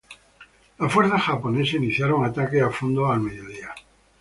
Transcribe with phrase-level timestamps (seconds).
[0.79, 3.69] Las fuerzas japonesas iniciaron ataques a fondo al mediodía.